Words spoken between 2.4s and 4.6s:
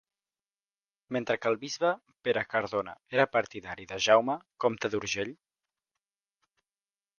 Cardona, era partidari de Jaume,